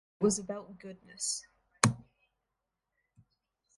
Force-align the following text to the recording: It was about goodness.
It 0.19 0.23
was 0.23 0.39
about 0.39 0.79
goodness. 0.79 1.45